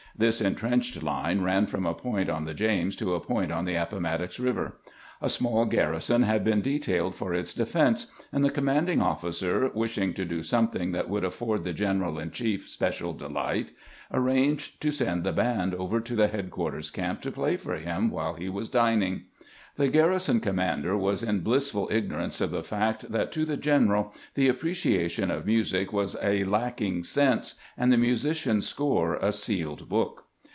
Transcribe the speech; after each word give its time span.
This 0.13 0.41
intrenched 0.41 1.01
line 1.01 1.41
ran 1.41 1.65
from 1.67 1.85
a 1.85 1.93
point 1.95 2.29
on 2.29 2.43
the 2.45 2.53
James 2.53 2.95
to 2.97 3.15
a 3.15 3.19
point 3.21 3.49
on 3.51 3.63
the 3.65 3.75
Appomattox 3.75 4.39
River. 4.41 4.77
A 5.21 5.29
small 5.29 5.65
garrison 5.65 6.23
had 6.23 6.43
been 6.43 6.61
detailed 6.61 7.15
for 7.15 7.33
its 7.33 7.53
defense, 7.53 8.07
and 8.31 8.43
the 8.45 8.49
commanding 8.51 9.01
of&cer, 9.01 9.71
wishing 9.73 10.13
to 10.15 10.25
do 10.25 10.43
something 10.43 10.91
that 10.91 11.09
would 11.09 11.23
afford 11.23 11.63
the 11.63 11.73
general 11.73 12.19
in 12.19 12.29
chief 12.31 12.69
special 12.69 13.13
delight, 13.13 13.71
arranged 14.13 14.81
to 14.81 14.91
send 14.91 15.23
the 15.23 15.31
band 15.31 15.73
over 15.75 16.01
to 16.01 16.15
the 16.15 16.27
headquarters 16.27 16.91
camp 16.91 17.21
to 17.21 17.31
play 17.31 17.55
for 17.57 17.77
him 17.77 18.11
while 18.11 18.33
he 18.33 18.49
was 18.49 18.67
dining. 18.69 19.23
The 19.77 19.87
garrison 19.87 20.41
commander 20.41 20.97
was 20.97 21.23
in 21.23 21.39
blissful 21.39 21.87
igno 21.87 22.17
rance 22.17 22.41
of 22.41 22.51
the 22.51 22.61
fact 22.61 23.09
that 23.09 23.31
to 23.31 23.45
the 23.45 23.55
general 23.55 24.13
the 24.35 24.49
appreciation 24.49 25.31
of 25.31 25.45
music 25.45 25.93
was 25.93 26.17
a 26.21 26.43
lacking 26.43 27.05
sense 27.05 27.55
and 27.77 27.89
the 27.91 27.97
musician's 27.97 28.67
score 28.67 29.15
a 29.15 29.31
sealed 29.31 29.87
book. 29.87 30.25